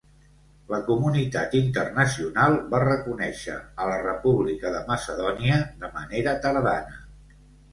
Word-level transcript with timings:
La 0.73 0.77
comunitat 0.85 1.51
internacional 1.59 2.57
va 2.71 2.79
reconèixer 2.85 3.59
a 3.83 3.87
la 3.91 4.01
República 4.07 4.73
de 4.77 4.83
Macedònia 4.89 5.63
de 5.85 5.91
manera 5.99 6.35
tardana. 6.49 6.99